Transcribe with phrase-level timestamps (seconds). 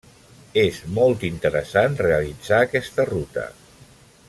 [0.61, 3.49] És molt interessant realitzar aquesta ruta.